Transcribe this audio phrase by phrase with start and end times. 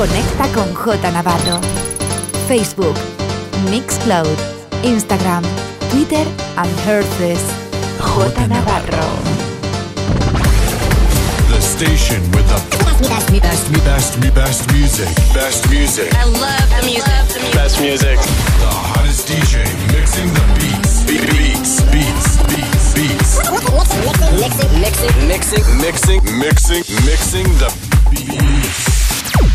[0.00, 1.60] Conecta con J Navarro.
[2.48, 2.96] Facebook,
[3.68, 4.34] Mixcloud,
[4.82, 5.42] Instagram,
[5.90, 6.26] Twitter
[6.56, 7.38] and Herces.
[7.98, 9.04] J Navarro.
[11.50, 12.60] The station with the
[13.10, 15.08] best, me best, me best, me best music.
[15.34, 16.10] Best music.
[16.14, 17.52] I love the music.
[17.52, 18.16] Best music.
[18.16, 21.04] The hottest DJ mixing the beats.
[21.04, 23.36] Be- beats, beats, beats, beats.
[24.40, 27.89] Mixing, mixing, Mixing, mixing, mixing the beats.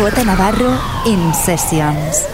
[0.00, 2.26] J Navarro in Sessions.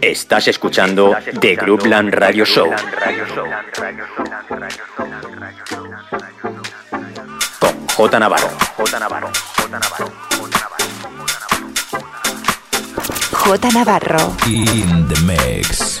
[0.00, 2.70] Estás escuchando The Groupland Radio Show
[7.58, 8.48] con J Navarro.
[8.78, 9.30] J Navarro.
[9.58, 10.12] J Navarro.
[13.30, 14.36] J Navarro.
[14.46, 16.00] In the mix.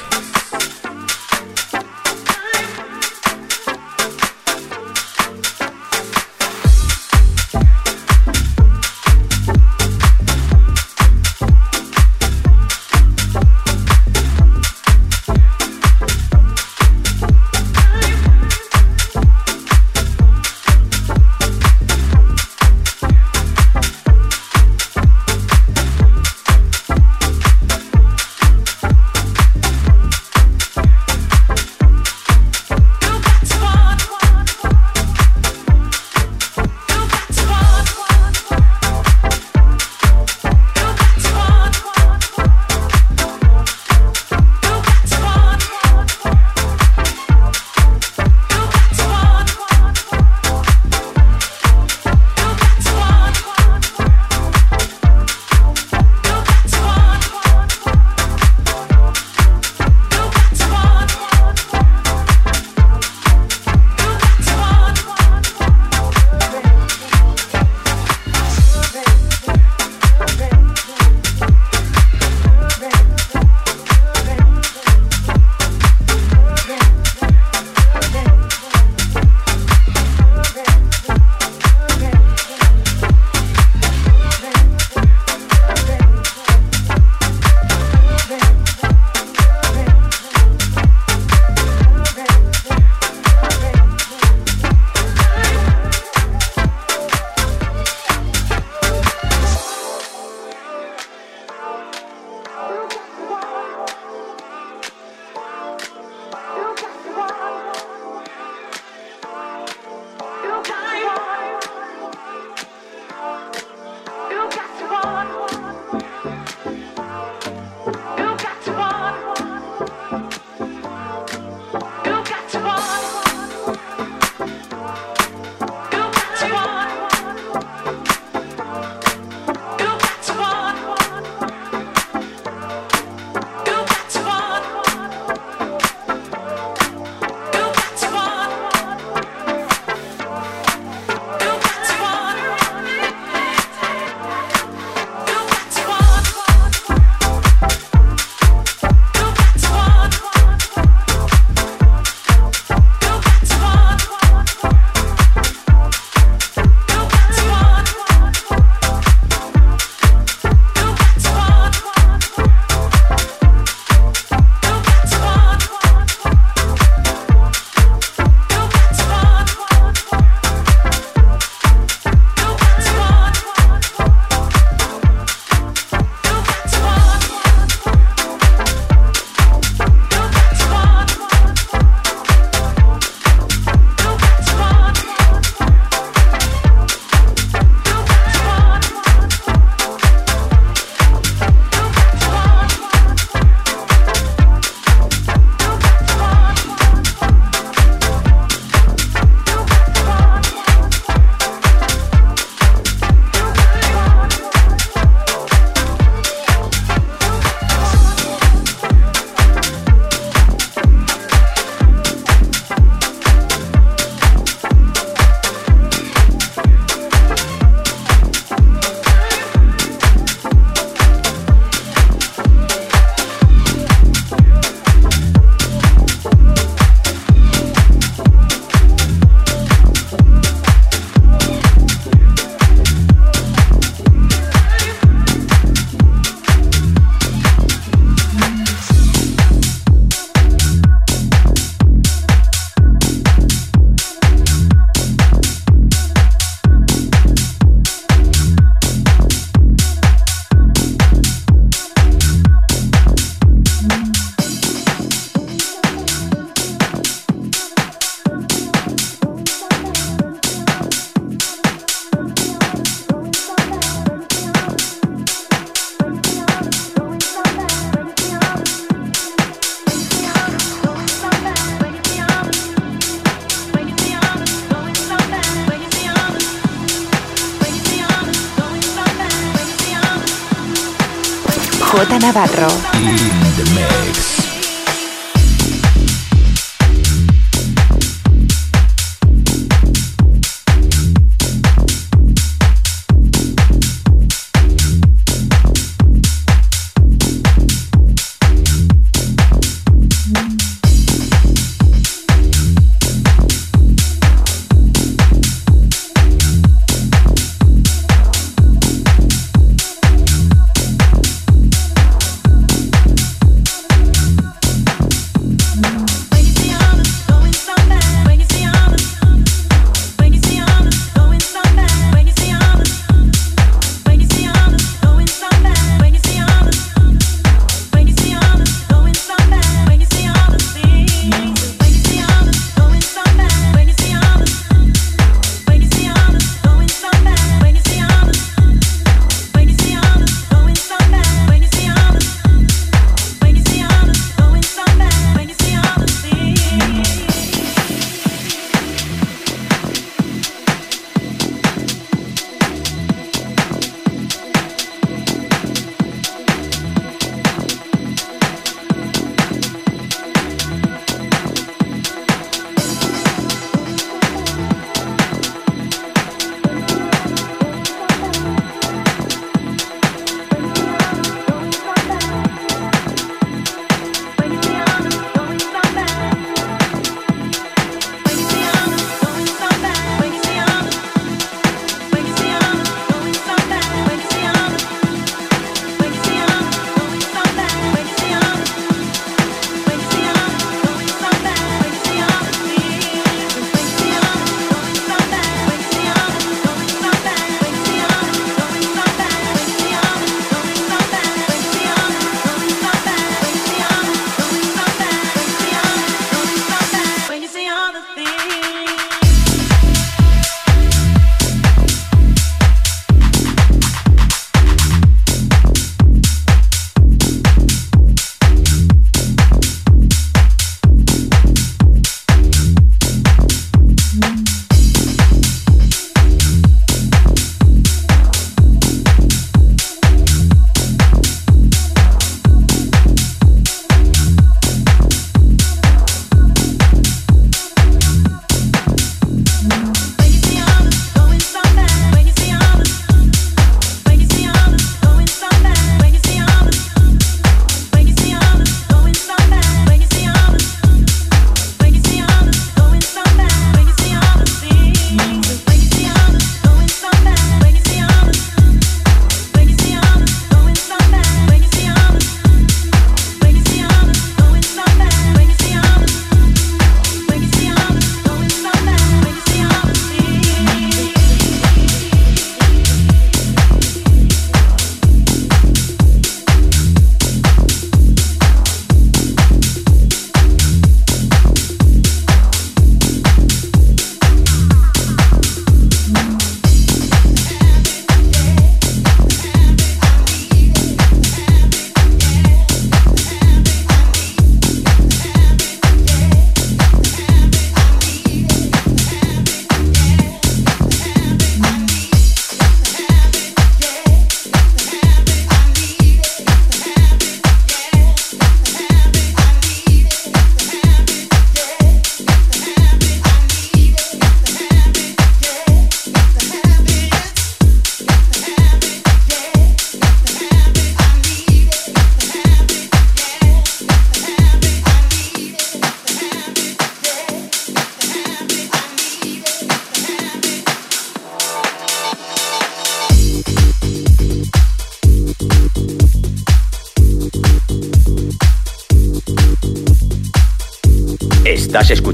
[282.32, 282.79] Navarro.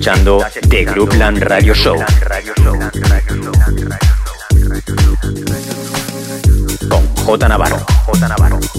[0.07, 1.97] Escuchando The Groupland Radio Show.
[6.89, 7.85] Con J Navarro.
[8.07, 8.76] J Navarro.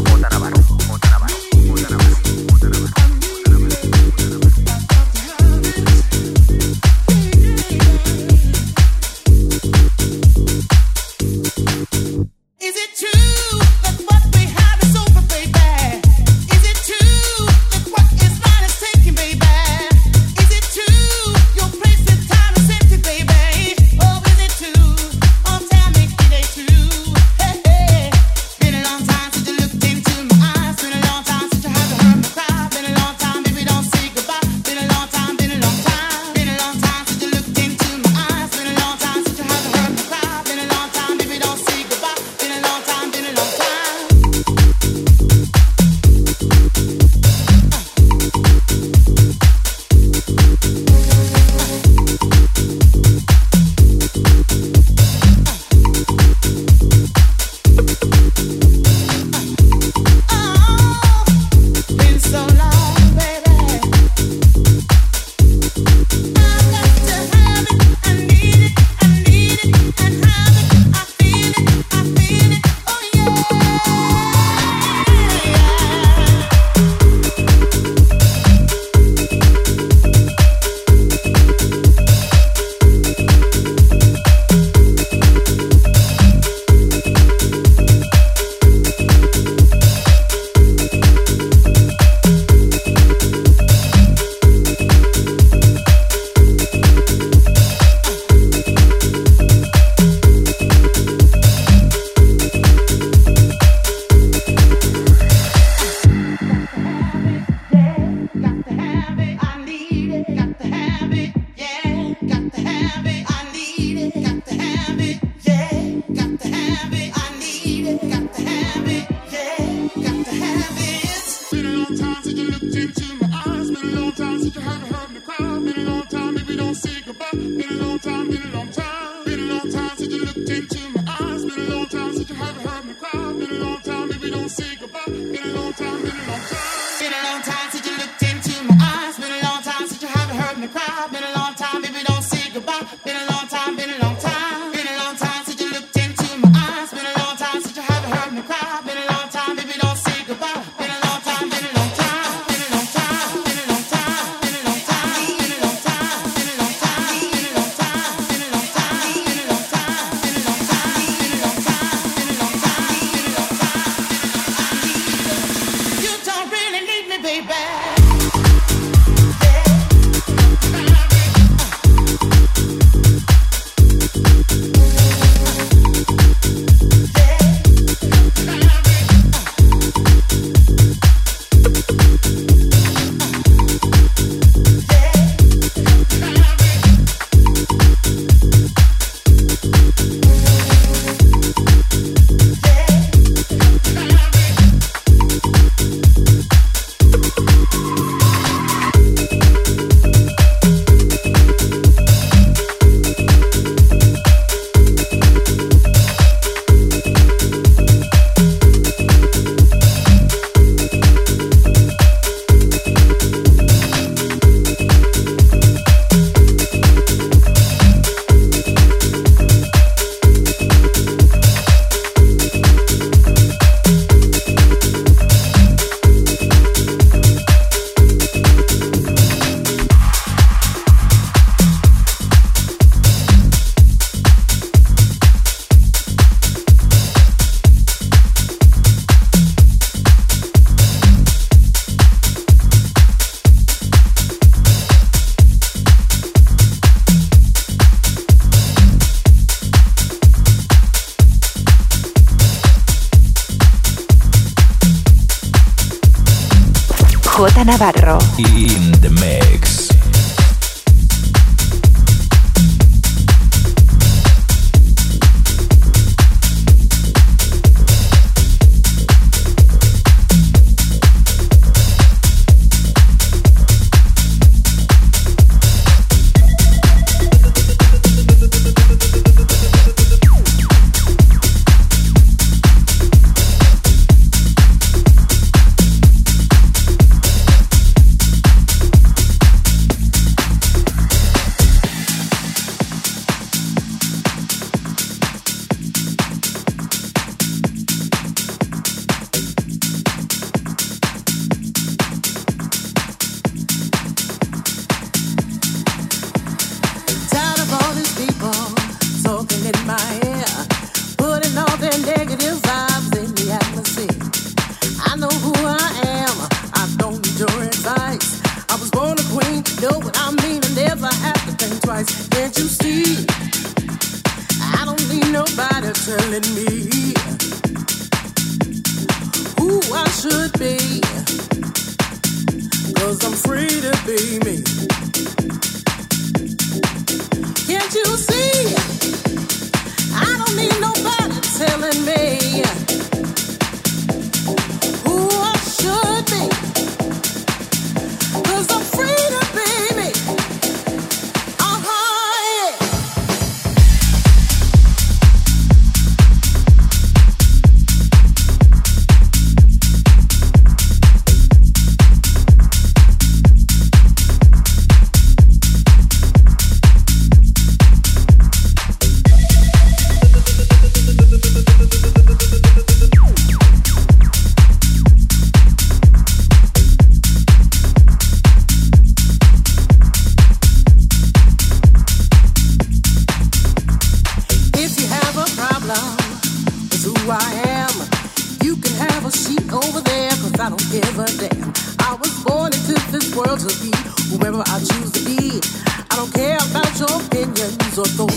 [397.98, 398.37] Soto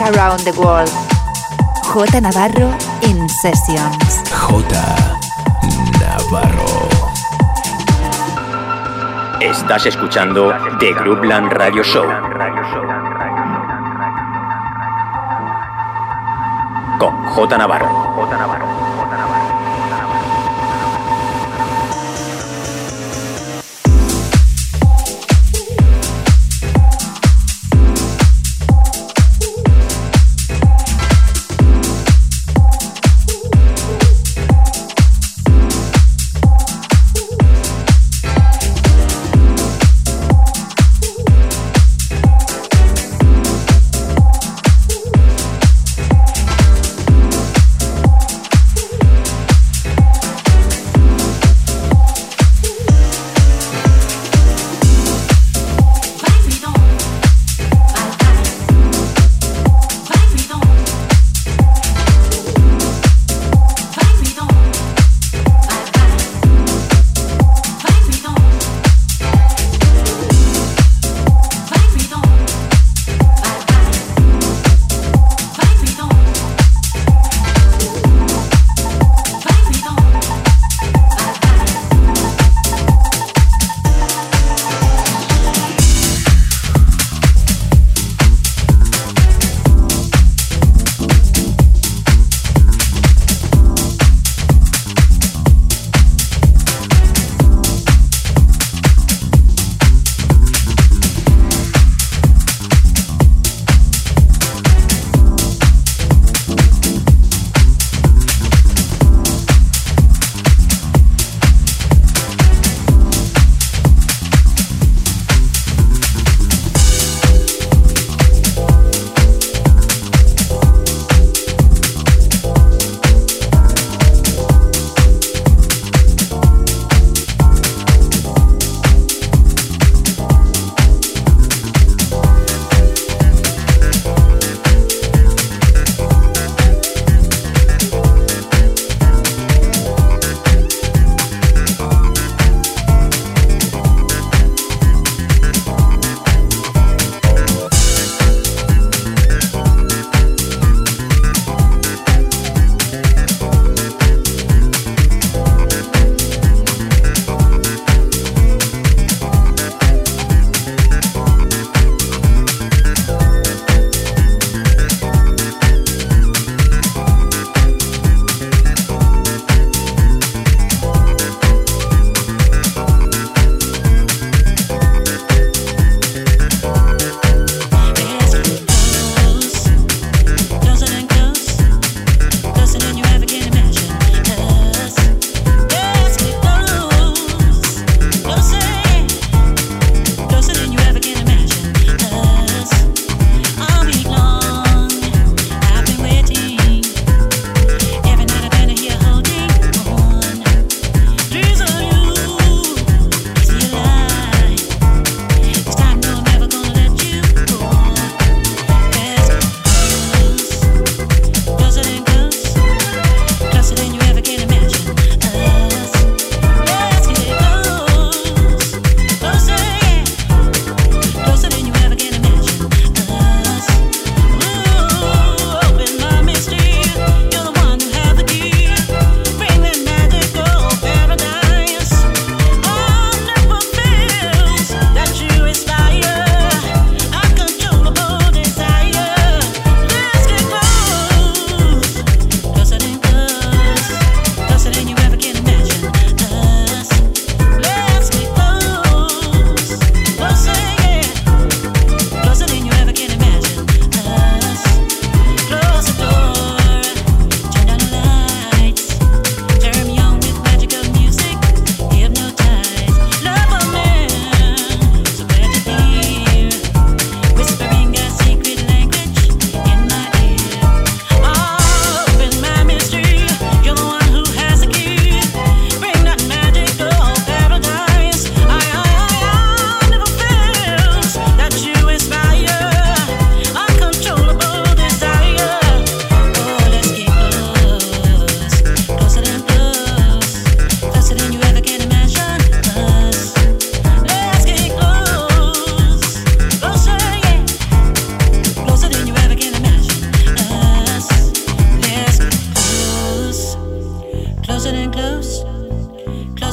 [0.00, 0.90] around the world.
[1.92, 2.70] J Navarro
[3.02, 4.22] in sessions.
[4.30, 4.64] J
[6.00, 6.88] Navarro.
[9.40, 12.06] Estás escuchando The Groupland Radio Show.
[16.98, 18.16] Con J Navarro.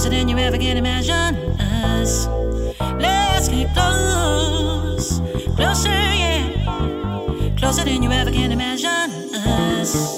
[0.04, 2.28] closer than you ever can imagine us.
[3.00, 5.22] Let's get close,
[5.56, 10.14] closer, yeah, closer than you ever can imagine us.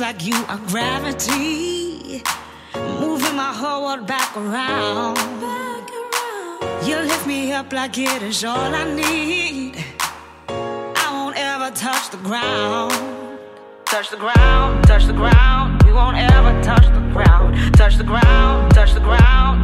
[0.00, 2.22] Just like you are gravity.
[2.74, 5.18] Moving my whole world back around.
[6.86, 9.84] You lift me up like it is all I need.
[10.48, 12.92] I won't ever touch the ground.
[13.84, 15.82] Touch the ground, touch the ground.
[15.82, 17.74] We won't ever touch the ground.
[17.74, 19.59] Touch the ground, touch the ground.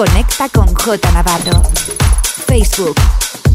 [0.00, 1.62] Conecta con J Navarro.
[2.46, 2.96] Facebook,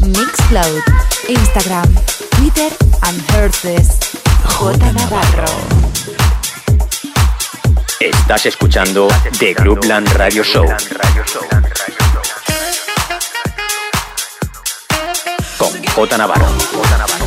[0.01, 0.83] Mixcloud,
[1.27, 1.91] Instagram,
[2.37, 2.71] Twitter
[3.01, 3.97] and Herces.
[4.43, 5.51] J Navarro.
[7.99, 9.07] Estás escuchando
[9.39, 10.67] The Groupland Radio Show.
[15.57, 17.24] Con J Navarro.